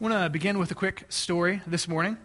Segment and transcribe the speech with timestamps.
[0.00, 2.18] I want to begin with a quick story this morning.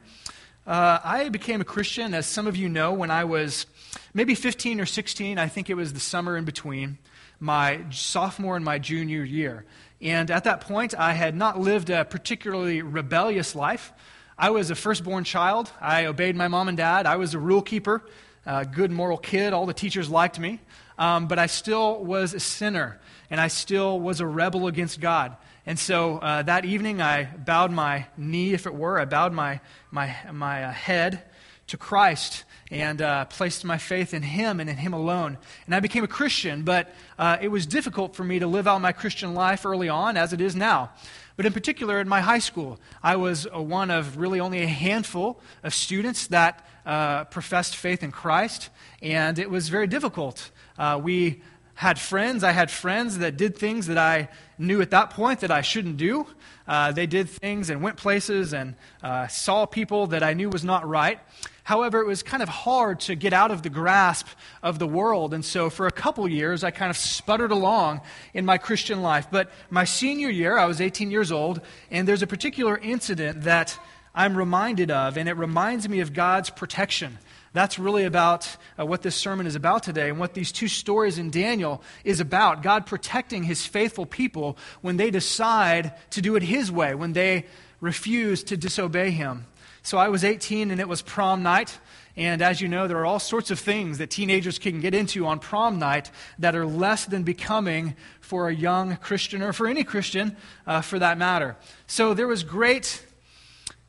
[0.67, 3.65] Uh, I became a Christian, as some of you know, when I was
[4.13, 5.39] maybe 15 or 16.
[5.39, 6.99] I think it was the summer in between
[7.39, 9.65] my sophomore and my junior year.
[9.99, 13.91] And at that point, I had not lived a particularly rebellious life.
[14.37, 15.71] I was a firstborn child.
[15.81, 17.07] I obeyed my mom and dad.
[17.07, 18.03] I was a rule keeper,
[18.45, 19.51] a good moral kid.
[19.51, 20.59] All the teachers liked me.
[20.99, 22.99] Um, but I still was a sinner,
[23.31, 25.35] and I still was a rebel against God.
[25.65, 28.99] And so uh, that evening, I bowed my knee, if it were.
[28.99, 31.23] I bowed my, my, my uh, head
[31.67, 35.37] to Christ and uh, placed my faith in Him and in Him alone.
[35.65, 38.81] And I became a Christian, but uh, it was difficult for me to live out
[38.81, 40.91] my Christian life early on, as it is now.
[41.37, 45.39] But in particular, in my high school, I was one of really only a handful
[45.63, 48.69] of students that uh, professed faith in Christ,
[49.01, 50.51] and it was very difficult.
[50.77, 51.41] Uh, we
[51.75, 52.43] had friends.
[52.43, 55.97] I had friends that did things that I knew at that point that I shouldn't
[55.97, 56.27] do.
[56.67, 60.63] Uh, they did things and went places and uh, saw people that I knew was
[60.63, 61.19] not right.
[61.63, 64.27] However, it was kind of hard to get out of the grasp
[64.61, 65.33] of the world.
[65.33, 68.01] And so for a couple years, I kind of sputtered along
[68.33, 69.27] in my Christian life.
[69.31, 73.79] But my senior year, I was 18 years old, and there's a particular incident that
[74.13, 77.17] I'm reminded of, and it reminds me of God's protection.
[77.53, 81.19] That's really about uh, what this sermon is about today and what these two stories
[81.19, 82.63] in Daniel is about.
[82.63, 87.45] God protecting his faithful people when they decide to do it his way, when they
[87.79, 89.45] refuse to disobey him.
[89.83, 91.77] So I was 18 and it was prom night.
[92.15, 95.27] And as you know, there are all sorts of things that teenagers can get into
[95.27, 99.83] on prom night that are less than becoming for a young Christian or for any
[99.83, 101.55] Christian uh, for that matter.
[101.85, 103.03] So there was great,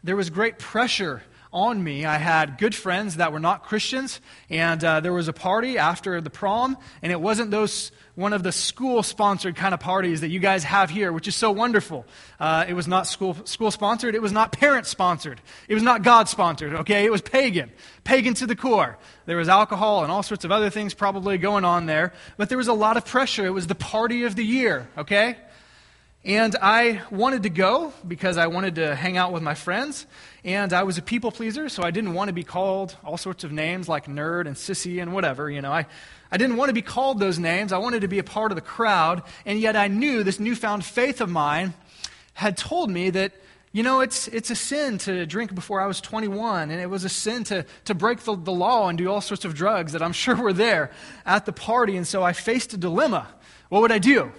[0.03, 1.23] there was great pressure
[1.55, 2.05] on me.
[2.05, 6.21] I had good friends that were not Christians, and uh, there was a party after
[6.21, 10.29] the prom, and it wasn't those one of the school sponsored kind of parties that
[10.29, 12.05] you guys have here, which is so wonderful.
[12.39, 14.17] Uh, it was not school school sponsored.
[14.17, 15.41] It was not parent sponsored.
[15.69, 16.75] It was not God sponsored.
[16.75, 17.71] Okay, it was pagan,
[18.03, 18.99] pagan to the core.
[19.27, 22.59] There was alcohol and all sorts of other things probably going on there, but there
[22.59, 23.47] was a lot of pressure.
[23.47, 24.89] It was the party of the year.
[24.99, 25.37] Okay.
[26.27, 30.07] And I wanted to go because I wanted to hang out with my friends.
[30.43, 33.45] And I was a people pleaser, so I didn't want to be called all sorts
[33.45, 35.51] of names like nerd and sissy and whatever.
[35.51, 35.85] You know, I,
[36.33, 37.75] I didn't want to be called those names.
[37.75, 39.23] I wanted to be a part of the crowd.
[39.45, 41.75] And yet I knew this newfound faith of mine
[42.33, 43.33] had told me that,
[43.73, 46.71] you know, it's, it's a sin to drink before I was 21.
[46.71, 49.45] And it was a sin to, to break the, the law and do all sorts
[49.45, 50.91] of drugs that I'm sure were there
[51.27, 51.99] at the party.
[51.99, 53.29] And so I faced a dilemma.
[53.69, 54.33] What would I do?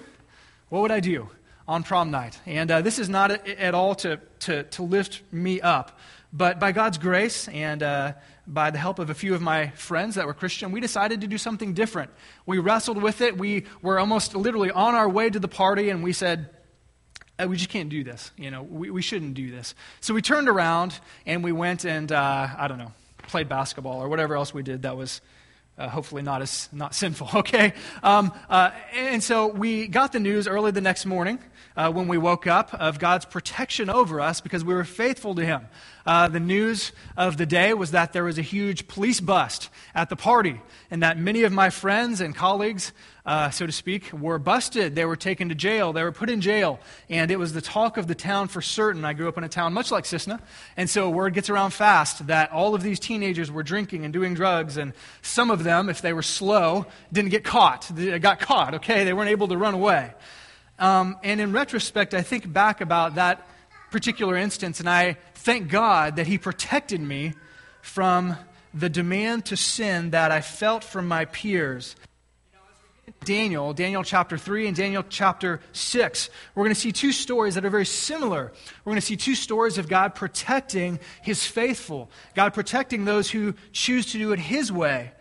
[0.70, 1.30] What would I do?
[1.68, 2.40] On prom night.
[2.46, 5.98] And uh, this is not a, at all to, to, to, lift me up,
[6.32, 8.14] but by God's grace and uh,
[8.46, 11.28] by the help of a few of my friends that were Christian, we decided to
[11.28, 12.12] do something different.
[12.46, 13.38] We wrestled with it.
[13.38, 16.50] We were almost literally on our way to the party, and we said,
[17.38, 18.32] uh, we just can't do this.
[18.38, 19.76] You know, we, we shouldn't do this.
[20.00, 22.94] So we turned around and we went and, uh, I don't know,
[23.24, 25.20] played basketball or whatever else we did that was
[25.78, 27.74] uh, hopefully not as not sinful okay?
[28.04, 31.40] Um, uh, and so we got the news early the next morning
[31.76, 35.46] uh, when we woke up of god's protection over us because we were faithful to
[35.46, 35.68] him
[36.06, 40.10] uh, the news of the day was that there was a huge police bust at
[40.10, 40.62] the party,
[40.92, 42.92] and that many of my friends and colleagues,
[43.26, 44.94] uh, so to speak, were busted.
[44.94, 45.94] They were taken to jail.
[45.94, 46.80] They were put in jail,
[47.10, 49.04] and it was the talk of the town for certain.
[49.04, 50.40] I grew up in a town much like Cissna,
[50.78, 54.36] and so word gets around fast that all of these teenagers were drinking and doing
[54.36, 57.90] drugs, and some of them, if they were slow, didn't get caught.
[57.92, 59.06] They got caught, okay?
[59.06, 60.12] They weren't able to run away.
[60.78, 63.48] Um, and in retrospect, I think back about that
[63.92, 67.34] particular instance, and I thank God that He protected me
[67.84, 68.36] from
[68.74, 71.96] the demand to sin that I felt from my peers.
[73.24, 77.64] Daniel, Daniel chapter 3 and Daniel chapter 6, we're going to see two stories that
[77.64, 78.52] are very similar.
[78.84, 83.54] We're going to see two stories of God protecting his faithful, God protecting those who
[83.72, 85.12] choose to do it his way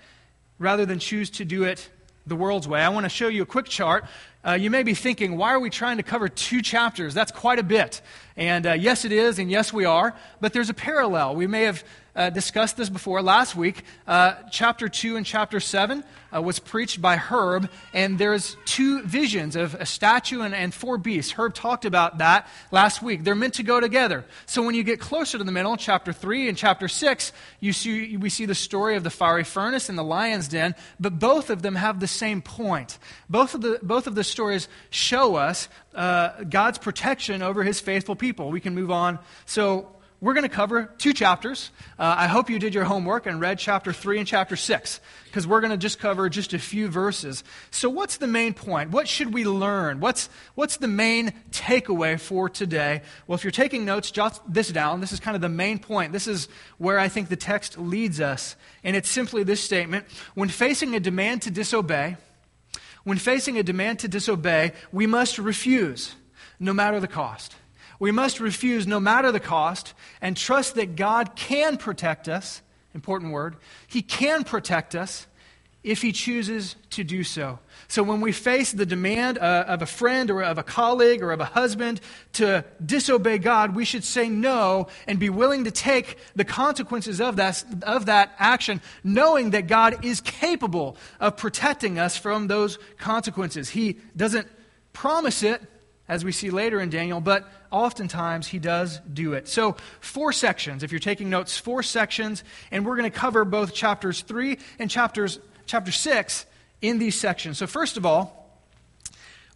[0.59, 1.91] rather than choose to do it
[2.27, 2.81] the world's way.
[2.81, 4.05] I want to show you a quick chart
[4.47, 7.15] uh, you may be thinking, why are we trying to cover two chapters?
[7.15, 8.03] That's quite a bit.
[8.37, 10.15] And uh, yes, it is, and yes, we are.
[10.41, 11.35] But there's a parallel.
[11.35, 11.83] We may have
[12.17, 13.83] uh, discussed this before last week.
[14.07, 19.57] Uh, chapter 2 and chapter 7 uh, was preached by Herb, and there's two visions
[19.57, 21.33] of a statue and, and four beasts.
[21.33, 23.25] Herb talked about that last week.
[23.25, 24.25] They're meant to go together.
[24.47, 28.17] So when you get closer to the middle, chapter 3 and chapter 6, you see,
[28.17, 31.63] we see the story of the fiery furnace and the lion's den, but both of
[31.63, 32.99] them have the same point.
[33.29, 38.17] Both of the, both of the stories show us uh, God's protection over his faithful
[38.17, 38.51] people.
[38.51, 39.19] We can move on.
[39.47, 39.89] So
[40.21, 41.71] we're going to cover two chapters.
[41.99, 45.47] Uh, I hope you did your homework and read chapter 3 and chapter 6, because
[45.47, 47.45] we're going to just cover just a few verses.
[47.71, 48.91] So, what's the main point?
[48.91, 50.01] What should we learn?
[50.01, 53.03] What's, what's the main takeaway for today?
[53.27, 55.01] Well, if you're taking notes, jot this down.
[55.01, 56.13] This is kind of the main point.
[56.13, 58.57] This is where I think the text leads us.
[58.83, 62.17] And it's simply this statement When facing a demand to disobey,
[63.05, 66.15] when facing a demand to disobey, we must refuse,
[66.59, 67.55] no matter the cost.
[68.05, 72.61] We must refuse, no matter the cost, and trust that God can protect us.
[72.95, 73.57] Important word.
[73.87, 75.27] He can protect us
[75.83, 77.61] if He chooses to do so.
[77.89, 81.33] So when we face the demand uh, of a friend or of a colleague or
[81.33, 82.03] of a husband
[82.35, 87.37] to disobey God, we should say no and be willing to take the consequences of
[87.37, 93.71] that, of that action, knowing that God is capable of protecting us from those consequences.
[93.71, 94.47] He doesn't
[94.93, 95.63] promise it,
[96.09, 99.49] as we see later in Daniel, but oftentimes he does do it.
[99.49, 103.73] So, four sections, if you're taking notes, four sections, and we're going to cover both
[103.73, 106.47] chapters 3 and chapters chapter 6
[106.83, 107.59] in these sections.
[107.59, 108.61] So, first of all,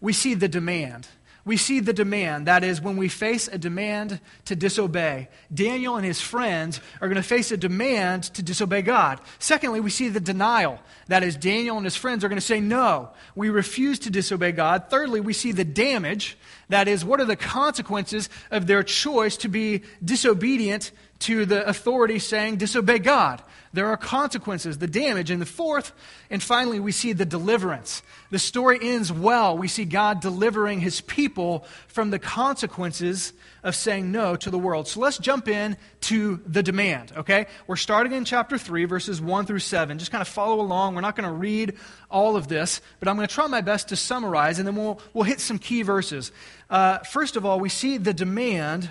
[0.00, 1.06] we see the demand
[1.48, 2.46] we see the demand.
[2.46, 7.16] That is, when we face a demand to disobey, Daniel and his friends are going
[7.16, 9.18] to face a demand to disobey God.
[9.38, 10.78] Secondly, we see the denial.
[11.06, 14.52] That is, Daniel and his friends are going to say, No, we refuse to disobey
[14.52, 14.90] God.
[14.90, 16.36] Thirdly, we see the damage.
[16.68, 22.18] That is, what are the consequences of their choice to be disobedient to the authority
[22.18, 23.42] saying, Disobey God?
[23.72, 25.30] There are consequences, the damage.
[25.30, 25.92] And the fourth,
[26.30, 28.02] and finally, we see the deliverance.
[28.30, 29.58] The story ends well.
[29.58, 33.32] We see God delivering his people from the consequences
[33.62, 34.88] of saying no to the world.
[34.88, 37.46] So let's jump in to the demand, okay?
[37.66, 39.98] We're starting in chapter 3, verses 1 through 7.
[39.98, 40.94] Just kind of follow along.
[40.94, 41.74] We're not going to read
[42.10, 45.00] all of this, but I'm going to try my best to summarize, and then we'll,
[45.12, 46.32] we'll hit some key verses.
[46.70, 48.90] Uh, first of all, we see the demand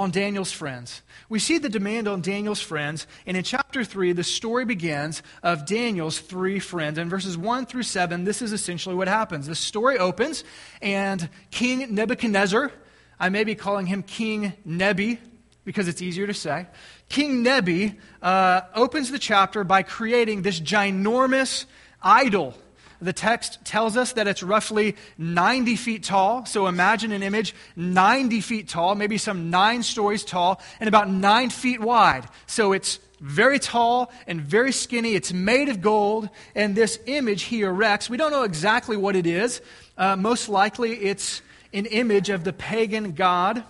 [0.00, 1.02] on Daniel's friends.
[1.28, 5.66] We see the demand on Daniel's friends, and in chapter 3, the story begins of
[5.66, 6.96] Daniel's three friends.
[6.96, 9.46] In verses 1 through 7, this is essentially what happens.
[9.46, 10.42] The story opens,
[10.80, 12.72] and King Nebuchadnezzar,
[13.20, 15.18] I may be calling him King Nebi
[15.66, 16.66] because it's easier to say,
[17.10, 21.66] King Nebi uh, opens the chapter by creating this ginormous
[22.02, 22.54] idol
[23.00, 26.44] the text tells us that it's roughly 90 feet tall.
[26.46, 31.50] So imagine an image 90 feet tall, maybe some nine stories tall, and about nine
[31.50, 32.26] feet wide.
[32.46, 35.14] So it's very tall and very skinny.
[35.14, 36.28] It's made of gold.
[36.54, 39.60] And this image he erects, we don't know exactly what it is.
[39.96, 41.42] Uh, most likely it's
[41.72, 43.64] an image of the pagan god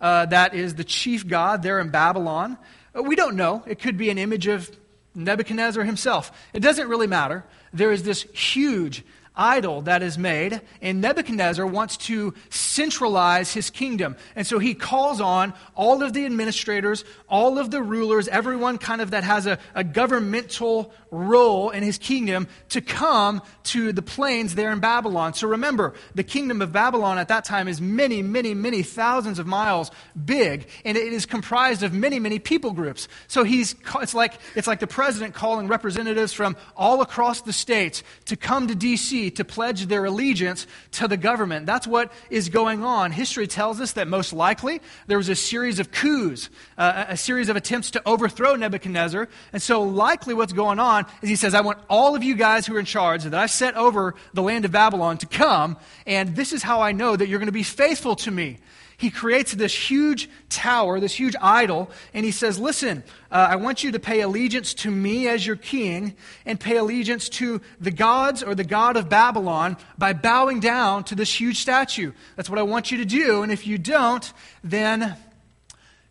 [0.00, 2.58] uh, that is the chief god there in Babylon.
[2.96, 3.62] Uh, we don't know.
[3.66, 4.70] It could be an image of
[5.14, 6.30] Nebuchadnezzar himself.
[6.52, 7.44] It doesn't really matter
[7.76, 9.04] there is this huge
[9.36, 14.16] idol that is made, and Nebuchadnezzar wants to centralize his kingdom.
[14.34, 19.00] And so he calls on all of the administrators, all of the rulers, everyone kind
[19.00, 24.54] of that has a, a governmental role in his kingdom to come to the plains
[24.54, 25.34] there in Babylon.
[25.34, 29.46] So remember, the kingdom of Babylon at that time is many, many, many thousands of
[29.46, 29.90] miles
[30.24, 33.06] big, and it is comprised of many, many people groups.
[33.28, 38.02] So he's, it's like, it's like the president calling representatives from all across the states
[38.26, 41.66] to come to D.C to pledge their allegiance to the government.
[41.66, 43.12] That's what is going on.
[43.12, 47.48] History tells us that most likely there was a series of coups, uh, a series
[47.48, 49.28] of attempts to overthrow Nebuchadnezzar.
[49.52, 52.66] And so, likely what's going on is he says, I want all of you guys
[52.66, 55.76] who are in charge that I set over the land of Babylon to come,
[56.06, 58.58] and this is how I know that you're going to be faithful to me
[58.98, 63.84] he creates this huge tower, this huge idol, and he says, Listen, uh, I want
[63.84, 66.16] you to pay allegiance to me as your king
[66.46, 71.14] and pay allegiance to the gods or the god of Babylon by bowing down to
[71.14, 72.12] this huge statue.
[72.36, 73.42] That's what I want you to do.
[73.42, 74.32] And if you don't,
[74.64, 75.16] then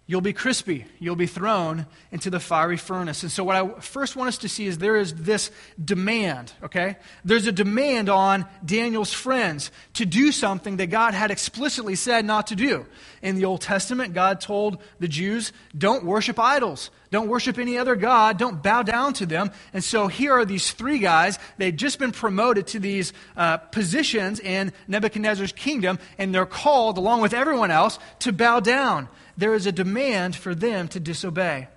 [0.08, 0.86] you'll be crispy.
[1.00, 3.24] You'll be thrown into the fiery furnace.
[3.24, 5.52] And so, what I first want us to see is there is this
[5.84, 6.98] demand, okay?
[7.24, 12.48] There's a demand on Daniel's friends to do something that God had explicitly said not
[12.48, 12.86] to do.
[13.22, 16.92] In the Old Testament, God told the Jews, don't worship idols.
[17.12, 18.38] Don't worship any other God.
[18.38, 19.52] Don't bow down to them.
[19.74, 21.40] And so here are these three guys.
[21.58, 27.22] They've just been promoted to these uh, positions in Nebuchadnezzar's kingdom, and they're called, along
[27.22, 31.68] with everyone else, to bow down there is a demand for them to disobey.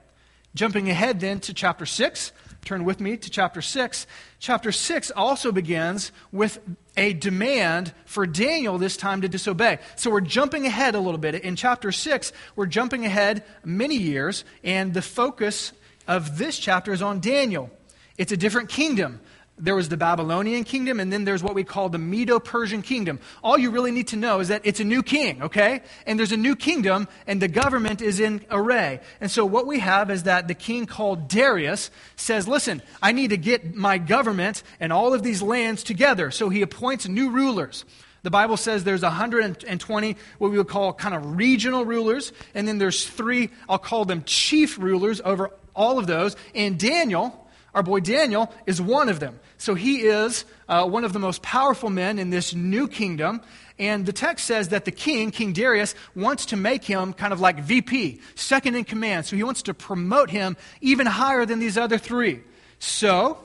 [0.54, 2.32] Jumping ahead then to chapter 6,
[2.64, 4.06] turn with me to chapter 6.
[4.38, 6.58] Chapter 6 also begins with
[6.96, 9.78] a demand for Daniel this time to disobey.
[9.96, 11.34] So we're jumping ahead a little bit.
[11.36, 15.72] In chapter 6, we're jumping ahead many years, and the focus
[16.06, 17.70] of this chapter is on Daniel.
[18.16, 19.20] It's a different kingdom.
[19.58, 23.18] There was the Babylonian kingdom, and then there's what we call the Medo Persian kingdom.
[23.42, 25.82] All you really need to know is that it's a new king, okay?
[26.06, 29.00] And there's a new kingdom, and the government is in array.
[29.20, 33.30] And so what we have is that the king called Darius says, Listen, I need
[33.30, 36.30] to get my government and all of these lands together.
[36.30, 37.84] So he appoints new rulers.
[38.22, 42.78] The Bible says there's 120 what we would call kind of regional rulers, and then
[42.78, 46.36] there's three, I'll call them chief rulers over all of those.
[46.54, 47.47] And Daniel,
[47.78, 49.38] our boy Daniel is one of them.
[49.56, 53.40] So he is uh, one of the most powerful men in this new kingdom.
[53.78, 57.40] And the text says that the king, King Darius, wants to make him kind of
[57.40, 59.26] like VP, second in command.
[59.26, 62.40] So he wants to promote him even higher than these other three.
[62.80, 63.38] So,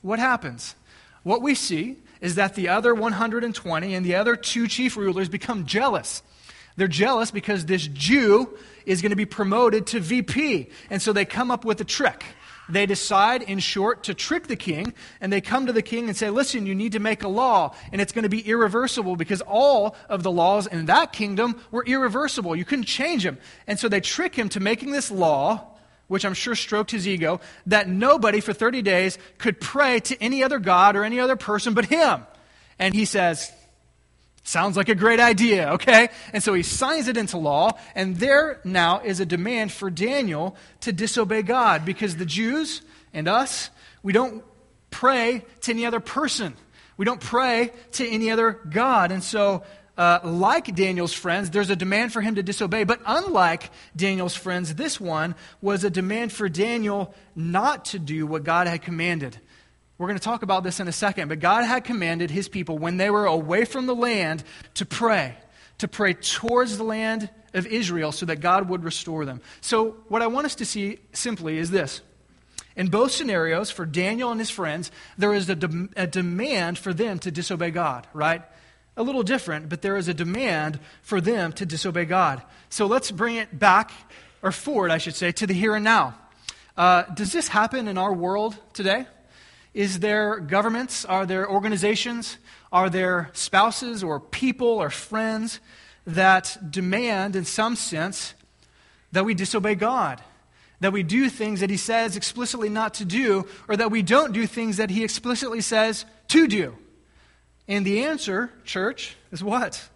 [0.00, 0.74] what happens?
[1.22, 5.66] What we see is that the other 120 and the other two chief rulers become
[5.66, 6.22] jealous.
[6.76, 8.56] They're jealous because this Jew
[8.86, 10.70] is going to be promoted to VP.
[10.88, 12.24] And so they come up with a trick.
[12.68, 16.16] They decide, in short, to trick the king, and they come to the king and
[16.16, 19.40] say, Listen, you need to make a law, and it's going to be irreversible because
[19.40, 22.54] all of the laws in that kingdom were irreversible.
[22.54, 23.38] You couldn't change them.
[23.66, 25.66] And so they trick him to making this law,
[26.08, 30.42] which I'm sure stroked his ego, that nobody for 30 days could pray to any
[30.42, 32.26] other God or any other person but him.
[32.78, 33.50] And he says,
[34.48, 36.08] Sounds like a great idea, okay?
[36.32, 40.56] And so he signs it into law, and there now is a demand for Daniel
[40.80, 42.80] to disobey God because the Jews
[43.12, 43.68] and us,
[44.02, 44.42] we don't
[44.90, 46.54] pray to any other person.
[46.96, 49.12] We don't pray to any other God.
[49.12, 49.64] And so,
[49.98, 52.84] uh, like Daniel's friends, there's a demand for him to disobey.
[52.84, 58.44] But unlike Daniel's friends, this one was a demand for Daniel not to do what
[58.44, 59.36] God had commanded.
[59.98, 62.78] We're going to talk about this in a second, but God had commanded his people
[62.78, 65.34] when they were away from the land to pray,
[65.78, 69.40] to pray towards the land of Israel so that God would restore them.
[69.60, 72.00] So, what I want us to see simply is this.
[72.76, 76.94] In both scenarios, for Daniel and his friends, there is a, de- a demand for
[76.94, 78.42] them to disobey God, right?
[78.96, 82.40] A little different, but there is a demand for them to disobey God.
[82.68, 83.90] So let's bring it back,
[84.42, 86.14] or forward, I should say, to the here and now.
[86.76, 89.06] Uh, does this happen in our world today?
[89.78, 91.04] Is there governments?
[91.04, 92.38] Are there organizations?
[92.72, 95.60] Are there spouses or people or friends
[96.04, 98.34] that demand, in some sense,
[99.12, 100.20] that we disobey God?
[100.80, 104.32] That we do things that He says explicitly not to do, or that we don't
[104.32, 106.74] do things that He explicitly says to do?
[107.68, 109.88] And the answer, church, is what?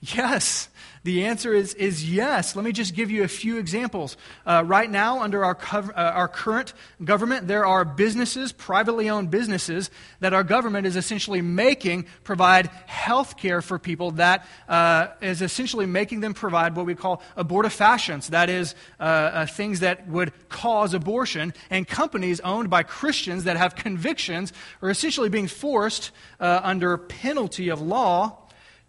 [0.00, 0.70] Yes.
[1.08, 2.54] The answer is, is yes.
[2.54, 4.18] Let me just give you a few examples.
[4.44, 9.90] Uh, right now, under our, uh, our current government, there are businesses, privately owned businesses,
[10.20, 15.86] that our government is essentially making provide health care for people that uh, is essentially
[15.86, 18.28] making them provide what we call abortifacients.
[18.28, 21.54] That is, uh, uh, things that would cause abortion.
[21.70, 27.70] And companies owned by Christians that have convictions are essentially being forced uh, under penalty
[27.70, 28.40] of law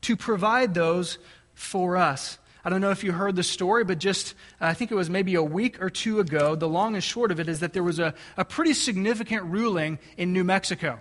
[0.01, 1.17] to provide those
[1.59, 2.37] for us.
[2.63, 5.09] I don't know if you heard the story, but just uh, I think it was
[5.09, 7.83] maybe a week or two ago, the long and short of it is that there
[7.83, 10.99] was a, a pretty significant ruling in New Mexico.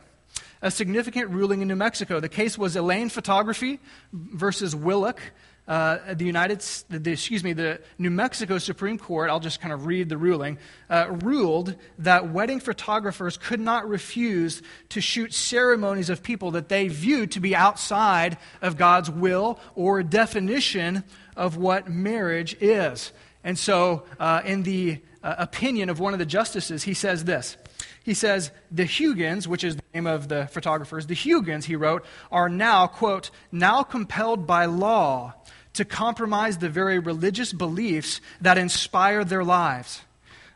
[0.60, 2.18] A significant ruling in New Mexico.
[2.18, 3.78] The case was Elane Photography
[4.12, 5.20] versus Willock
[5.68, 9.84] uh, the United, the, excuse me, the New Mexico Supreme Court, I'll just kind of
[9.84, 10.56] read the ruling,
[10.88, 16.88] uh, ruled that wedding photographers could not refuse to shoot ceremonies of people that they
[16.88, 21.04] viewed to be outside of God's will or definition
[21.36, 23.12] of what marriage is.
[23.44, 27.58] And so, uh, in the uh, opinion of one of the justices, he says this.
[28.04, 32.06] He says, The Hugans, which is the name of the photographers, the Hugans, he wrote,
[32.32, 35.34] are now, quote, now compelled by law
[35.78, 40.02] to compromise the very religious beliefs that inspire their lives.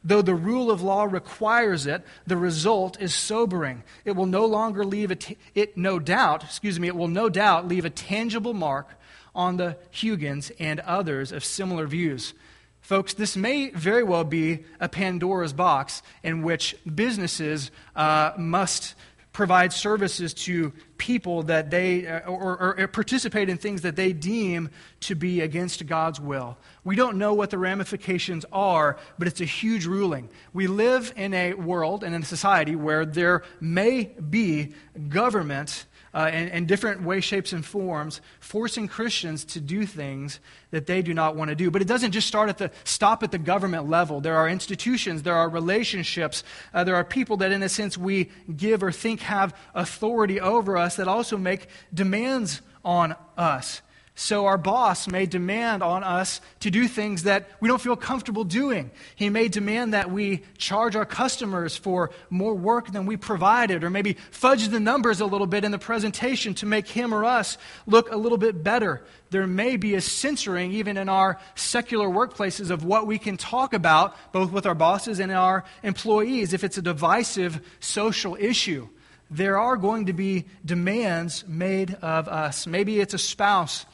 [0.03, 3.85] Though the rule of law requires it, the result is sobering.
[4.05, 7.85] It will no longer leave it no doubt, excuse me, it will no doubt leave
[7.85, 8.89] a tangible mark
[9.33, 12.35] on the Hugans and others of similar views.
[12.81, 18.97] Folks, this may very well be a Pandora's box in which businesses uh, must
[19.33, 24.71] provide services to people that they uh, or, or, participate in things that they deem
[25.01, 26.59] to be against God's will.
[26.85, 30.29] We don't know what the ramifications are, but it's a huge ruling.
[30.53, 34.75] We live in a world and in a society where there may be
[35.09, 40.41] government uh, in, in different ways, shapes, and forms, forcing Christians to do things
[40.71, 41.71] that they do not want to do.
[41.71, 44.21] But it doesn't just start at the stop at the government level.
[44.21, 48.31] There are institutions, there are relationships, uh, there are people that, in a sense, we
[48.55, 53.81] give or think have authority over us that also make demands on us.
[54.15, 58.45] So our boss may demand on us to do things that we don't feel comfortable
[58.45, 58.91] doing.
[59.17, 63.89] He may demand that we charge our customers for more work than we provided, or
[63.89, 67.57] maybe fudge the numbers a little bit in the presentation to make him or us
[67.87, 69.03] look a little bit better.
[69.31, 73.73] There may be a censoring, even in our secular workplaces, of what we can talk
[73.73, 78.89] about, both with our bosses and our employees, if it's a divisive social issue
[79.31, 82.67] there are going to be demands made of us.
[82.67, 83.87] Maybe it's a spouse.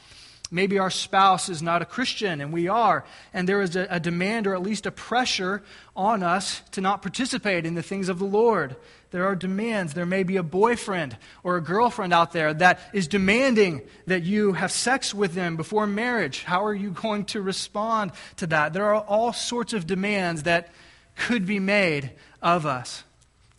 [0.51, 3.99] Maybe our spouse is not a Christian and we are, and there is a, a,
[3.99, 5.61] demand or at least a pressure
[5.95, 8.75] on us to not participate in the things of the Lord.
[9.11, 9.93] There are demands.
[9.93, 14.53] There may be a boyfriend or a girlfriend out there that is demanding that you
[14.53, 16.43] have sex with them before marriage.
[16.43, 18.73] How are you going to respond to that?
[18.73, 20.71] There are all sorts of demands that
[21.15, 23.03] could be made of us.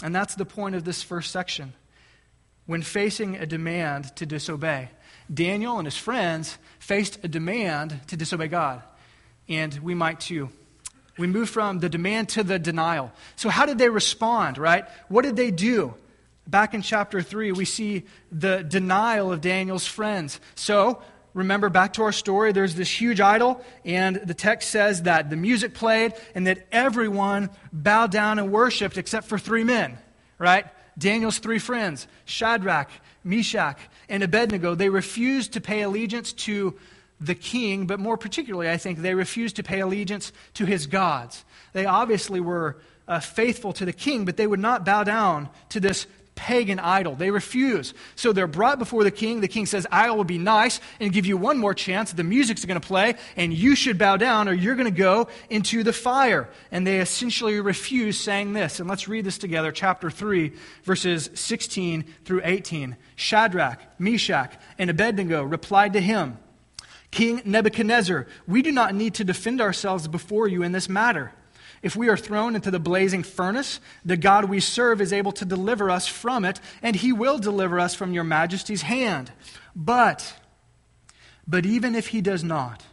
[0.03, 1.73] And that's the point of this first section.
[2.67, 4.91] When facing a demand to disobey,
[5.33, 8.83] Daniel and his friends faced a demand to disobey God.
[9.49, 10.51] And we might too.
[11.19, 13.13] We move from the demand to the denial.
[13.37, 14.89] So, how did they respond, right?
[15.09, 15.95] What did they do?
[16.47, 20.41] Back in chapter 3, we see the denial of Daniel's friends.
[20.55, 21.03] So,
[21.35, 25.37] remember back to our story, there's this huge idol, and the text says that the
[25.37, 29.99] music played and that everyone bowed down and worshiped except for three men,
[30.39, 30.67] right?
[30.99, 32.91] Daniel's three friends, Shadrach,
[33.25, 33.79] Meshach,
[34.09, 36.79] and Abednego, they refused to pay allegiance to
[37.21, 41.45] the king, but more particularly, I think, they refused to pay allegiance to his gods.
[41.73, 45.81] They obviously were uh, faithful to the king, but they would not bow down to
[45.81, 46.07] this
[46.41, 47.15] pagan idol.
[47.15, 47.93] They refuse.
[48.17, 49.43] So they're brought before the king.
[49.43, 52.15] The king says, I will be nice and give you one more chance.
[52.15, 55.29] The music's going to play, and you should bow down, or you're going to go
[55.51, 56.49] into the fire.
[56.71, 58.81] And they essentially refuse, saying this.
[58.81, 62.97] And let's read this together, chapter 3, verses 16 through 18.
[63.17, 66.39] Shadrach, Meshach, and Abednego replied to him,
[67.11, 71.33] King Nebuchadnezzar, we do not need to defend ourselves before you in this matter.
[71.83, 75.45] If we are thrown into the blazing furnace, the God we serve is able to
[75.45, 79.33] deliver us from it, and he will deliver us from your majesty's hand.
[79.75, 80.35] But,
[81.47, 82.85] but even if he does not,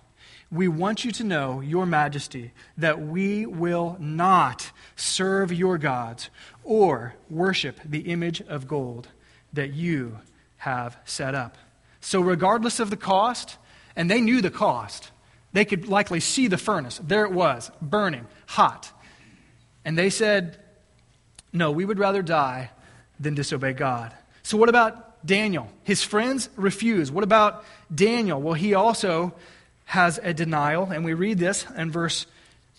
[0.50, 6.30] we want you to know, your majesty, that we will not serve your gods
[6.64, 9.10] or worship the image of gold
[9.52, 10.20] that you
[10.58, 11.58] have set up.
[12.00, 13.58] So, regardless of the cost,
[13.98, 15.12] and they knew the cost,
[15.58, 17.02] they could likely see the furnace.
[17.04, 18.92] There it was, burning, hot.
[19.84, 20.60] And they said,
[21.52, 22.70] No, we would rather die
[23.20, 24.14] than disobey God.
[24.44, 25.68] So, what about Daniel?
[25.84, 27.12] His friends refuse.
[27.12, 28.40] What about Daniel?
[28.40, 29.34] Well, he also
[29.86, 32.28] has a denial, and we read this in verse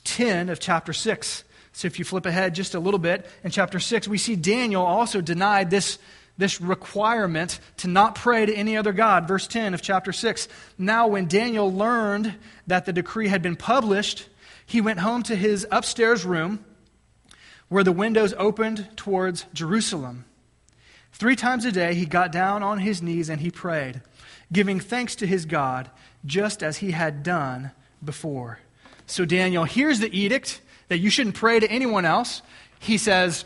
[0.04, 1.42] 10 of chapter 6.
[1.72, 4.86] So, if you flip ahead just a little bit, in chapter 6, we see Daniel
[4.86, 5.98] also denied this
[6.38, 9.28] this requirement to not pray to any other God.
[9.28, 10.48] Verse 10 of chapter 6.
[10.78, 14.28] Now, when Daniel learned that the decree had been published,
[14.64, 16.64] he went home to his upstairs room
[17.68, 20.24] where the windows opened towards Jerusalem.
[21.12, 24.00] Three times a day, he got down on his knees and he prayed,
[24.52, 25.90] giving thanks to his God,
[26.24, 27.72] just as he had done
[28.04, 28.60] before.
[29.06, 32.42] So, Daniel hears the edict that you shouldn't pray to anyone else.
[32.78, 33.44] He says,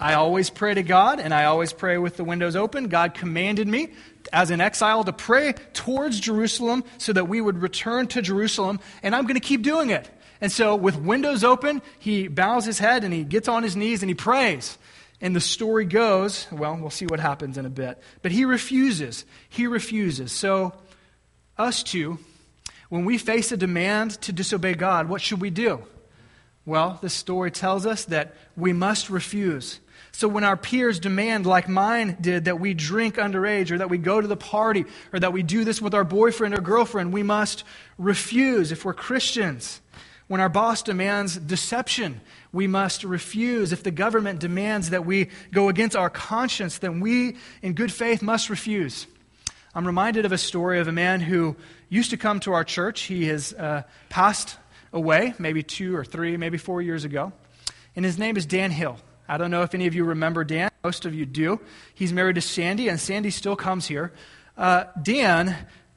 [0.00, 2.88] I always pray to God, and I always pray with the windows open.
[2.88, 3.88] God commanded me
[4.32, 9.14] as an exile to pray towards Jerusalem so that we would return to Jerusalem, and
[9.14, 10.08] I'm going to keep doing it.
[10.40, 14.02] And so, with windows open, he bows his head and he gets on his knees
[14.02, 14.78] and he prays.
[15.20, 18.00] And the story goes, well, we'll see what happens in a bit.
[18.22, 19.24] But he refuses.
[19.48, 20.30] He refuses.
[20.30, 20.74] So,
[21.56, 22.20] us too,
[22.88, 25.82] when we face a demand to disobey God, what should we do?
[26.64, 29.80] Well, this story tells us that we must refuse.
[30.12, 33.98] So when our peers demand, like mine did, that we drink underage or that we
[33.98, 37.22] go to the party or that we do this with our boyfriend or girlfriend, we
[37.22, 37.64] must
[37.98, 39.80] refuse if we're Christians.
[40.26, 42.20] When our boss demands deception,
[42.52, 43.72] we must refuse.
[43.72, 48.20] If the government demands that we go against our conscience, then we, in good faith,
[48.20, 49.06] must refuse.
[49.74, 51.56] I'm reminded of a story of a man who
[51.88, 53.02] used to come to our church.
[53.02, 54.56] He has uh, passed
[54.92, 57.32] away, maybe two or three, maybe four years ago.
[57.96, 58.98] And his name is Dan Hill.
[59.28, 60.70] I don't know if any of you remember Dan.
[60.82, 61.60] Most of you do.
[61.94, 64.12] He's married to Sandy, and Sandy still comes here.
[64.56, 65.54] Uh, Dan,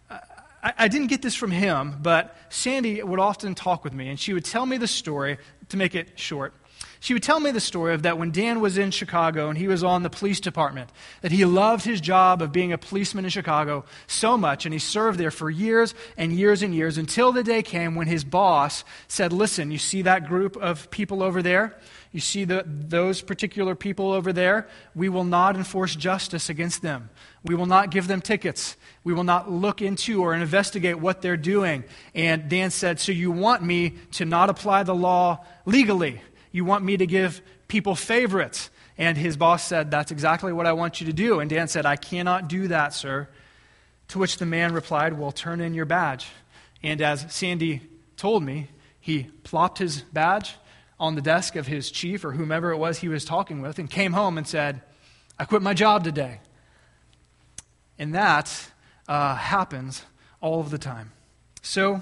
[0.09, 4.19] I, I didn't get this from him, but Sandy would often talk with me, and
[4.19, 5.37] she would tell me the story,
[5.69, 6.53] to make it short.
[7.01, 9.67] She would tell me the story of that when Dan was in Chicago and he
[9.67, 13.31] was on the police department, that he loved his job of being a policeman in
[13.31, 17.43] Chicago so much, and he served there for years and years and years until the
[17.43, 21.75] day came when his boss said, Listen, you see that group of people over there?
[22.11, 24.67] You see the, those particular people over there?
[24.93, 27.09] We will not enforce justice against them.
[27.43, 28.77] We will not give them tickets.
[29.03, 31.83] We will not look into or investigate what they're doing.
[32.13, 36.21] And Dan said, So you want me to not apply the law legally?
[36.51, 38.69] You want me to give people favorites.
[38.97, 41.39] And his boss said, That's exactly what I want you to do.
[41.39, 43.27] And Dan said, I cannot do that, sir.
[44.09, 46.27] To which the man replied, Well, turn in your badge.
[46.83, 47.81] And as Sandy
[48.17, 48.67] told me,
[48.99, 50.55] he plopped his badge
[50.99, 53.89] on the desk of his chief or whomever it was he was talking with and
[53.89, 54.81] came home and said,
[55.39, 56.39] I quit my job today.
[57.97, 58.71] And that
[59.07, 60.03] uh, happens
[60.41, 61.11] all of the time.
[61.63, 62.01] So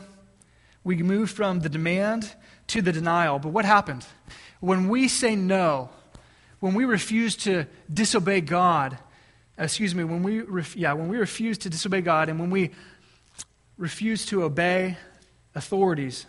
[0.83, 2.33] we move from the demand
[2.69, 3.39] to the denial.
[3.39, 4.05] But what happened?
[4.60, 5.89] When we say no,
[6.60, 8.97] when we refuse to disobey God,
[9.58, 12.71] excuse me, when we, ref, yeah, when we refuse to disobey God and when we
[13.77, 14.97] refuse to obey
[15.55, 16.25] authorities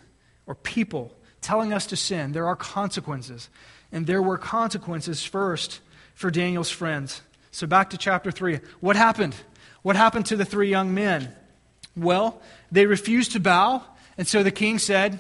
[0.47, 3.49] or people telling us to sin, there are consequences.
[3.93, 5.81] And there were consequences first
[6.15, 7.23] for Daniel's friends.
[7.51, 8.61] So back to chapter 3.
[8.81, 9.35] What happened?
[9.83, 11.35] What happened to the three young men?
[11.97, 13.83] Well, they refused to bow,
[14.17, 15.19] and so the king said,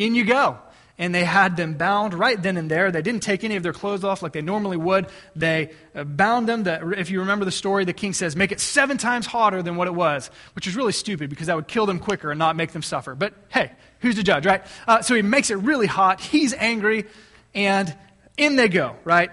[0.00, 0.58] in you go.
[0.98, 2.90] And they had them bound right then and there.
[2.90, 5.06] They didn't take any of their clothes off like they normally would.
[5.34, 6.64] They uh, bound them.
[6.64, 9.76] To, if you remember the story, the king says, make it seven times hotter than
[9.76, 12.54] what it was, which is really stupid because that would kill them quicker and not
[12.54, 13.14] make them suffer.
[13.14, 14.62] But hey, who's the judge, right?
[14.86, 16.20] Uh, so he makes it really hot.
[16.20, 17.06] He's angry,
[17.54, 17.96] and
[18.36, 19.30] in they go, right?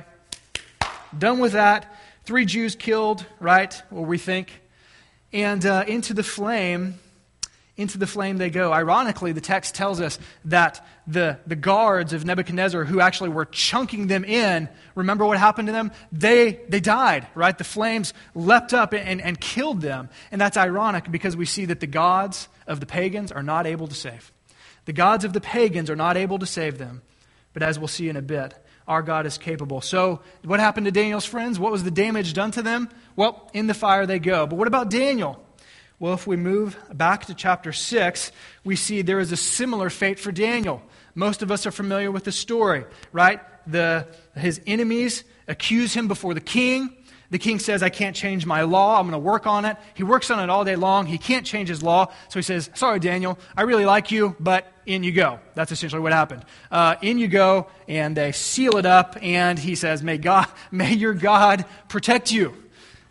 [1.18, 1.98] Done with that.
[2.24, 3.82] Three Jews killed, right?
[3.92, 4.62] Or we think.
[5.34, 7.00] And uh, into the flame
[7.78, 8.74] into the flame they go.
[8.74, 14.08] Ironically, the text tells us that the, the guards of Nebuchadnezzar, who actually were chunking
[14.08, 15.92] them in, remember what happened to them?
[16.12, 17.56] They, they died, right?
[17.56, 20.10] The flames leapt up and, and killed them.
[20.32, 23.88] And that's ironic because we see that the gods of the pagans are not able
[23.88, 24.32] to save.
[24.86, 27.04] The gods of the pagans are not able to save them.
[27.54, 28.54] But as we'll see in a bit,
[28.88, 29.82] our God is capable.
[29.82, 31.60] So, what happened to Daniel's friends?
[31.60, 32.90] What was the damage done to them?
[33.16, 34.48] Well, in the fire they go.
[34.48, 35.44] But what about Daniel?
[36.00, 38.32] Well, if we move back to chapter 6,
[38.64, 40.84] we see there is a similar fate for Daniel.
[41.16, 43.40] Most of us are familiar with the story, right?
[43.66, 46.96] The, his enemies accuse him before the king.
[47.32, 49.00] The king says, I can't change my law.
[49.00, 49.76] I'm going to work on it.
[49.96, 51.08] He works on it all day long.
[51.08, 52.14] He can't change his law.
[52.30, 55.40] So he says, Sorry, Daniel, I really like you, but in you go.
[55.56, 56.46] That's essentially what happened.
[56.70, 60.94] Uh, in you go, and they seal it up, and he says, May, God, may
[60.94, 62.56] your God protect you.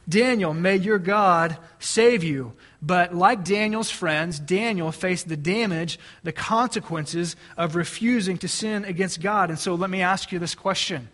[0.09, 2.53] Daniel, may your God save you.
[2.83, 9.21] But like Daniel's friends, Daniel faced the damage, the consequences of refusing to sin against
[9.21, 9.51] God.
[9.51, 11.09] And so let me ask you this question.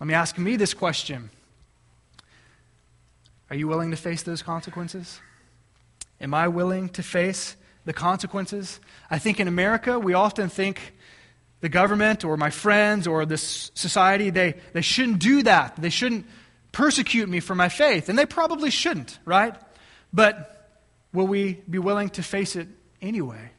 [0.00, 1.30] Let me ask me this question
[3.50, 5.20] Are you willing to face those consequences?
[6.20, 8.80] Am I willing to face the consequences?
[9.10, 10.94] I think in America, we often think
[11.60, 15.76] the government or my friends or this society, they, they shouldn't do that.
[15.76, 16.26] They shouldn't
[16.72, 18.08] persecute me for my faith.
[18.08, 19.54] And they probably shouldn't, right?
[20.12, 20.61] But
[21.12, 22.68] will we be willing to face it
[23.00, 23.50] anyway?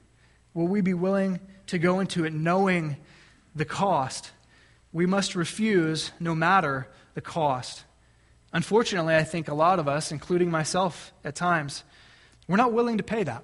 [0.53, 2.97] Will we be willing to go into it knowing
[3.55, 4.31] the cost?
[4.91, 7.83] We must refuse no matter the cost.
[8.51, 11.83] Unfortunately, I think a lot of us, including myself at times,
[12.47, 13.43] we're not willing to pay that.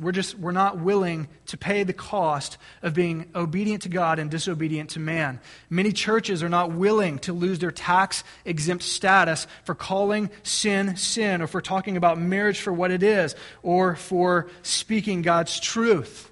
[0.00, 4.30] We're just we're not willing to pay the cost of being obedient to God and
[4.30, 5.40] disobedient to man.
[5.68, 11.42] Many churches are not willing to lose their tax exempt status for calling sin sin
[11.42, 16.30] or for talking about marriage for what it is or for speaking God's truth.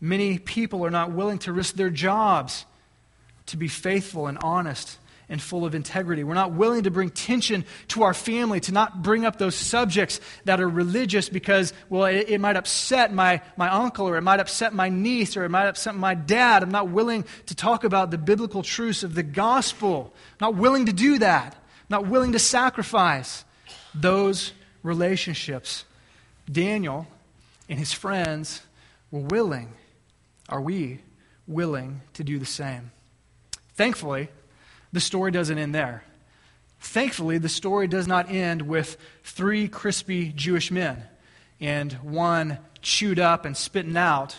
[0.00, 2.64] Many people are not willing to risk their jobs
[3.46, 4.96] to be faithful and honest
[5.30, 6.24] and full of integrity.
[6.24, 10.20] We're not willing to bring tension to our family, to not bring up those subjects
[10.44, 14.40] that are religious because, well, it, it, might upset my, my uncle or it might
[14.40, 16.64] upset my niece or it might upset my dad.
[16.64, 20.12] I'm not willing to talk about the biblical truths of the gospel.
[20.40, 21.54] I'm not willing to do that.
[21.54, 23.44] I'm not willing to sacrifice
[23.94, 25.84] those relationships.
[26.50, 27.06] Daniel
[27.68, 28.62] and his friends
[29.12, 29.72] were willing.
[30.48, 31.02] Are we
[31.46, 32.90] willing to do the same?
[33.74, 34.28] Thankfully,
[34.92, 36.04] the story doesn't end there.
[36.80, 41.02] Thankfully, the story does not end with three crispy Jewish men
[41.60, 44.34] and one chewed up and spitting out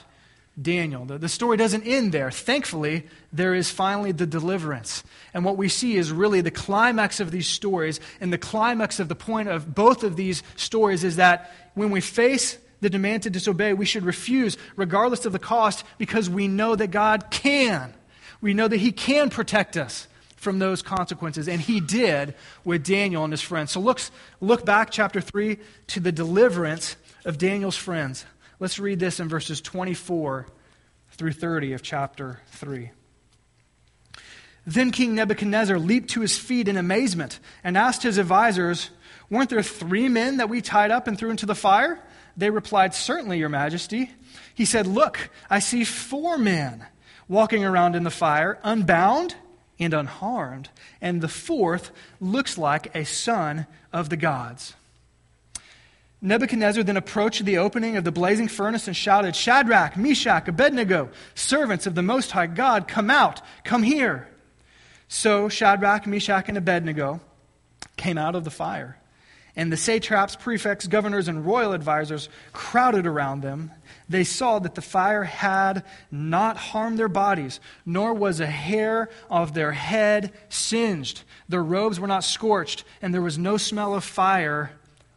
[0.60, 1.06] Daniel.
[1.06, 2.32] The, the story doesn't end there.
[2.32, 5.04] Thankfully, there is finally the deliverance.
[5.34, 8.00] And what we see is really the climax of these stories.
[8.20, 12.02] And the climax of the point of both of these stories is that when we
[12.02, 16.76] face the demand to disobey, we should refuse regardless of the cost because we know
[16.76, 17.94] that God can.
[18.42, 20.08] We know that He can protect us
[20.42, 22.34] from those consequences, and He did
[22.66, 23.72] with Daniel and his friends.
[23.72, 24.02] So look,
[24.40, 28.26] look back, chapter 3, to the deliverance of Daniel's friends.
[28.60, 30.48] Let's read this in verses 24
[31.12, 32.90] through 30 of chapter 3.
[34.66, 38.90] Then King Nebuchadnezzar leaped to his feet in amazement and asked his advisers,
[39.30, 42.00] Weren't there three men that we tied up and threw into the fire?
[42.36, 44.10] They replied, Certainly, Your Majesty.
[44.56, 46.86] He said, Look, I see four men
[47.28, 49.36] walking around in the fire, unbound
[49.82, 50.70] and unharmed,
[51.02, 51.92] and the fourth
[52.22, 54.76] looks like a son of the gods.
[56.22, 61.88] Nebuchadnezzar then approached the opening of the blazing furnace and shouted, Shadrach, Meshach, Abednego, servants
[61.88, 64.28] of the Most High God, come out, come here.
[65.08, 67.20] So Shadrach, Meshach, and Abednego
[67.98, 68.98] came out of the fire.
[69.56, 73.72] And the satraps, prefects, governors, and royal advisers crowded around them.
[74.12, 79.54] They saw that the fire had not harmed their bodies, nor was a hair of
[79.54, 81.22] their head singed.
[81.48, 84.72] Their robes were not scorched, and there was no smell of fire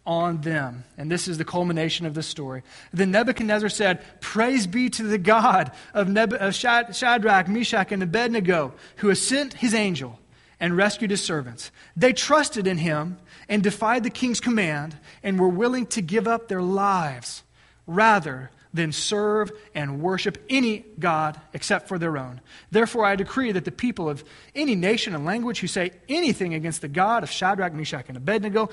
[0.06, 0.84] on them.
[0.96, 2.62] And this is the culmination of the story.
[2.92, 8.74] Then Nebuchadnezzar said, Praise be to the God of, Neb- of Shadrach, Meshach, and Abednego,
[8.96, 10.20] who has sent his angel
[10.60, 11.72] and rescued his servants.
[11.96, 16.46] They trusted in him and defied the king's command and were willing to give up
[16.46, 17.42] their lives
[17.86, 22.40] rather than serve and worship any God except for their own.
[22.72, 26.82] Therefore, I decree that the people of any nation and language who say anything against
[26.82, 28.68] the God of Shadrach, Meshach, and Abednego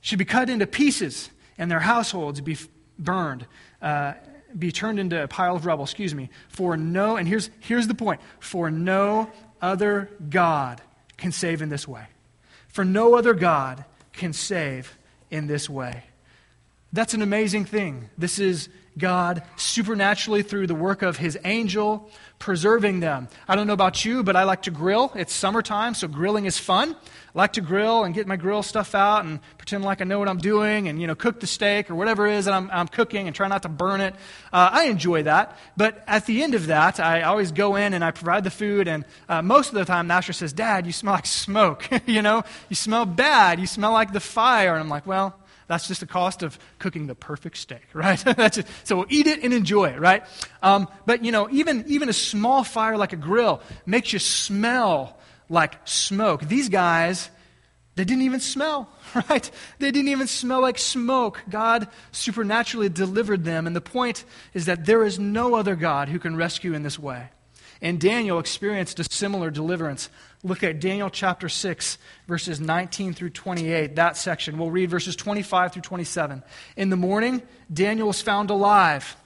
[0.00, 2.58] should be cut into pieces and their households be
[2.98, 3.46] burned,
[3.80, 4.14] uh,
[4.58, 6.30] be turned into a pile of rubble, excuse me.
[6.48, 9.30] For no, and here's, here's the point for no
[9.62, 10.82] other God
[11.16, 12.06] can save in this way.
[12.68, 14.98] For no other God can save
[15.30, 16.02] in this way.
[16.92, 18.10] That's an amazing thing.
[18.18, 23.28] This is God supernaturally through the work of his angel preserving them.
[23.48, 25.10] I don't know about you, but I like to grill.
[25.14, 26.94] It's summertime, so grilling is fun.
[26.94, 30.18] I like to grill and get my grill stuff out and pretend like I know
[30.18, 32.70] what I'm doing and, you know, cook the steak or whatever it is that I'm,
[32.70, 34.14] I'm cooking and try not to burn it.
[34.52, 35.56] Uh, I enjoy that.
[35.76, 38.88] But at the end of that, I always go in and I provide the food.
[38.88, 41.88] And uh, most of the time, Nasher says, Dad, you smell like smoke.
[42.06, 43.58] you know, you smell bad.
[43.58, 44.72] You smell like the fire.
[44.74, 45.34] And I'm like, well,
[45.66, 48.18] that's just the cost of cooking the perfect steak, right?
[48.84, 50.24] So eat it and enjoy it, right?
[50.62, 55.18] Um, but, you know, even, even a small fire like a grill makes you smell
[55.48, 56.42] like smoke.
[56.42, 57.30] These guys,
[57.96, 59.50] they didn't even smell, right?
[59.78, 61.42] They didn't even smell like smoke.
[61.48, 63.66] God supernaturally delivered them.
[63.66, 66.98] And the point is that there is no other God who can rescue in this
[66.98, 67.28] way.
[67.80, 70.08] And Daniel experienced a similar deliverance.
[70.46, 71.96] Look at Daniel chapter 6,
[72.28, 74.58] verses 19 through 28, that section.
[74.58, 76.42] We'll read verses 25 through 27.
[76.76, 77.40] In the morning,
[77.72, 79.16] Daniel was found alive.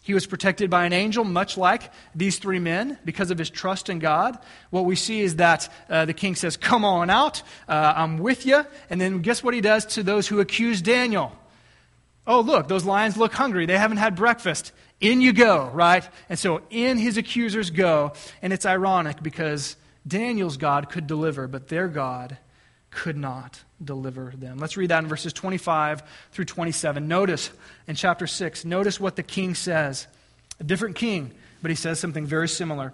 [0.00, 3.90] He was protected by an angel, much like these three men, because of his trust
[3.90, 4.38] in God.
[4.70, 8.46] What we see is that uh, the king says, Come on out, uh, I'm with
[8.46, 8.64] you.
[8.88, 11.32] And then guess what he does to those who accuse Daniel?
[12.26, 13.66] Oh, look, those lions look hungry.
[13.66, 14.72] They haven't had breakfast.
[14.98, 16.08] In you go, right?
[16.30, 18.14] And so in his accusers go.
[18.40, 22.36] And it's ironic because Daniel's God could deliver, but their God
[22.90, 24.58] could not deliver them.
[24.58, 27.08] Let's read that in verses 25 through 27.
[27.08, 27.50] Notice
[27.86, 30.06] in chapter 6, notice what the king says.
[30.60, 32.92] A different king, but he says something very similar.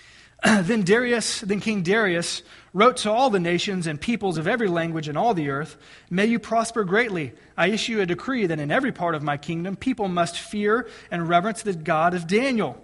[0.44, 5.08] then Darius, then King Darius wrote to all the nations and peoples of every language
[5.08, 5.76] in all the earth,
[6.10, 7.32] May you prosper greatly.
[7.56, 11.28] I issue a decree that in every part of my kingdom people must fear and
[11.28, 12.82] reverence the God of Daniel.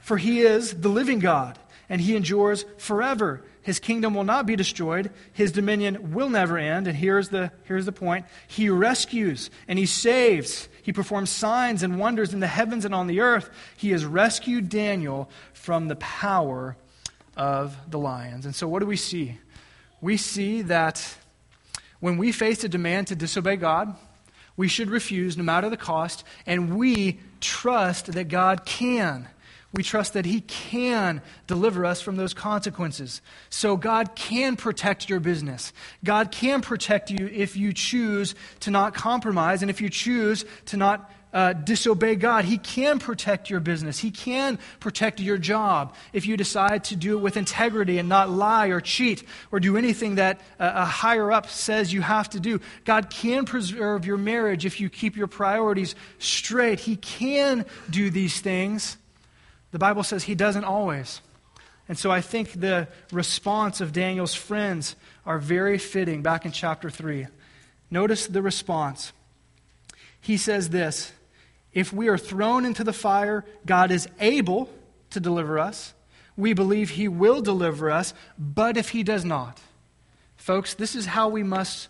[0.00, 1.58] For he is the living God,
[1.90, 3.42] and he endures forever.
[3.62, 5.10] His kingdom will not be destroyed.
[5.34, 6.86] His dominion will never end.
[6.86, 10.68] And here's the, here's the point He rescues and He saves.
[10.82, 13.50] He performs signs and wonders in the heavens and on the earth.
[13.76, 16.76] He has rescued Daniel from the power
[17.36, 18.46] of the lions.
[18.46, 19.38] And so, what do we see?
[20.00, 21.16] We see that
[21.98, 23.94] when we face a demand to disobey God,
[24.56, 29.28] we should refuse no matter the cost, and we trust that God can.
[29.72, 33.22] We trust that He can deliver us from those consequences.
[33.50, 35.72] So, God can protect your business.
[36.02, 40.76] God can protect you if you choose to not compromise and if you choose to
[40.76, 42.44] not uh, disobey God.
[42.44, 43.98] He can protect your business.
[43.98, 48.30] He can protect your job if you decide to do it with integrity and not
[48.30, 52.60] lie or cheat or do anything that a higher up says you have to do.
[52.84, 56.80] God can preserve your marriage if you keep your priorities straight.
[56.80, 58.96] He can do these things.
[59.72, 61.20] The Bible says he doesn't always.
[61.88, 64.94] And so I think the response of Daniel's friends
[65.26, 67.26] are very fitting back in chapter 3.
[67.90, 69.12] Notice the response.
[70.20, 71.12] He says this
[71.72, 74.70] If we are thrown into the fire, God is able
[75.10, 75.94] to deliver us.
[76.36, 79.60] We believe he will deliver us, but if he does not,
[80.36, 81.88] folks, this is how we must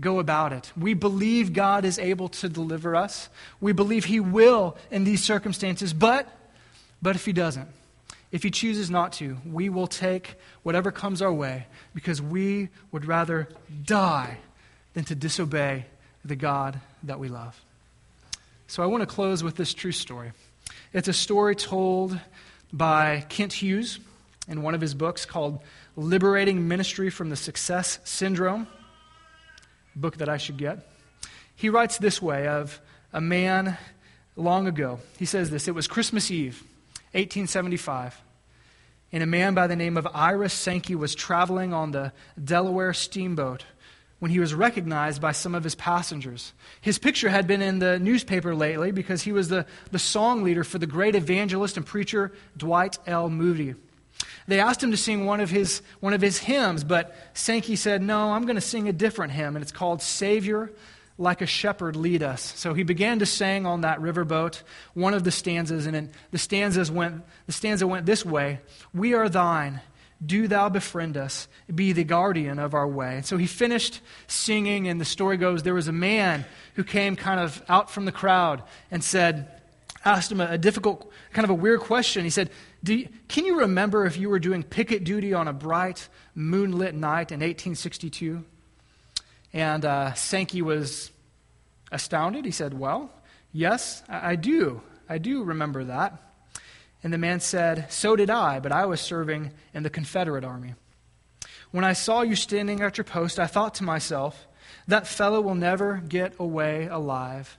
[0.00, 0.70] go about it.
[0.76, 3.28] We believe God is able to deliver us.
[3.60, 6.28] We believe he will in these circumstances, but
[7.00, 7.68] but if he doesn't,
[8.30, 13.06] if he chooses not to, we will take whatever comes our way because we would
[13.06, 13.48] rather
[13.84, 14.38] die
[14.94, 15.86] than to disobey
[16.24, 17.58] the God that we love.
[18.66, 20.32] So I want to close with this true story.
[20.92, 22.18] It's a story told
[22.72, 23.98] by Kent Hughes
[24.46, 25.60] in one of his books called
[25.96, 28.66] Liberating Ministry from the Success Syndrome,
[29.96, 30.86] book that I should get.
[31.56, 32.80] He writes this way of
[33.12, 33.76] a man
[34.36, 35.00] long ago.
[35.18, 36.62] He says this It was Christmas Eve,
[37.12, 38.22] 1875
[39.12, 43.64] and a man by the name of Iris Sankey was traveling on the Delaware steamboat
[44.18, 46.52] when he was recognized by some of his passengers.
[46.80, 50.64] His picture had been in the newspaper lately because he was the, the song leader
[50.64, 53.30] for the great evangelist and preacher Dwight L.
[53.30, 53.76] Moody.
[54.48, 58.02] They asked him to sing one of his, one of his hymns, but Sankey said,
[58.02, 60.72] No, I'm going to sing a different hymn, and it's called Savior
[61.18, 62.54] like a shepherd lead us.
[62.56, 64.62] So he began to sing on that riverboat
[64.94, 68.60] one of the stanzas, and the stanzas went the stanza went this way:
[68.94, 69.80] We are thine.
[70.24, 73.18] Do thou befriend us, be the guardian of our way.
[73.18, 77.14] And so he finished singing, and the story goes there was a man who came
[77.14, 79.48] kind of out from the crowd and said,
[80.04, 82.24] asked him a, a difficult, kind of a weird question.
[82.24, 82.50] He said,
[82.82, 87.30] you, Can you remember if you were doing picket duty on a bright, moonlit night
[87.30, 88.44] in 1862?
[89.52, 91.10] And uh, Sankey was
[91.90, 92.44] astounded.
[92.44, 93.10] He said, Well,
[93.52, 94.82] yes, I, I do.
[95.08, 96.20] I do remember that.
[97.02, 100.74] And the man said, So did I, but I was serving in the Confederate Army.
[101.70, 104.46] When I saw you standing at your post, I thought to myself,
[104.86, 107.58] That fellow will never get away alive.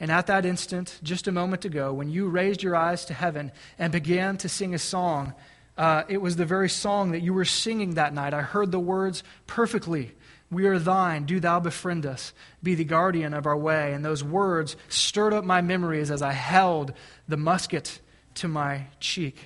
[0.00, 3.52] And at that instant, just a moment ago, when you raised your eyes to heaven
[3.78, 5.32] and began to sing a song,
[5.78, 8.34] uh, it was the very song that you were singing that night.
[8.34, 10.12] I heard the words perfectly.
[10.52, 11.24] We are thine.
[11.24, 12.32] Do thou befriend us.
[12.62, 13.94] Be the guardian of our way.
[13.94, 16.92] And those words stirred up my memories as I held
[17.26, 18.00] the musket
[18.34, 19.38] to my cheek.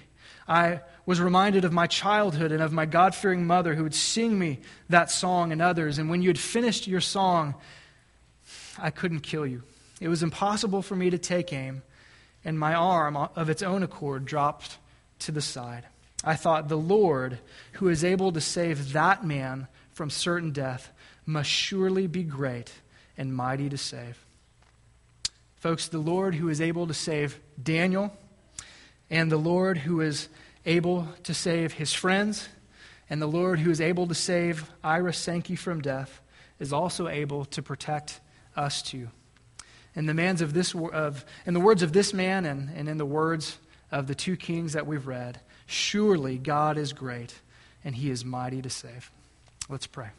[0.49, 4.37] I was reminded of my childhood and of my God fearing mother who would sing
[4.39, 5.99] me that song and others.
[5.99, 7.55] And when you had finished your song,
[8.77, 9.63] I couldn't kill you.
[10.01, 11.83] It was impossible for me to take aim,
[12.45, 14.79] and my arm, of its own accord, dropped
[15.21, 15.87] to the side.
[16.23, 17.39] I thought, the Lord,
[17.73, 20.93] who is able to save that man from certain death,
[21.27, 22.73] must surely be great
[23.19, 24.25] and mighty to save.
[25.57, 28.17] Folks, the Lord who is able to save Daniel,
[29.11, 30.29] and the Lord who is
[30.65, 32.49] able to save his friends,
[33.11, 36.21] and the Lord who is able to save Ira Sankey from death,
[36.59, 38.21] is also able to protect
[38.55, 39.09] us too.
[39.95, 42.99] In the, man's of this, of, in the words of this man and, and in
[42.99, 43.59] the words
[43.91, 47.35] of the two kings that we've read, surely God is great
[47.83, 49.11] and he is mighty to save.
[49.69, 50.11] Let's pray.